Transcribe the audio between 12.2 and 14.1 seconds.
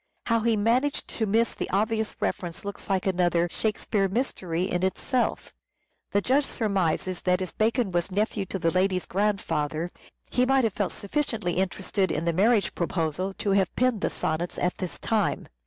the marriage proposal to have penned the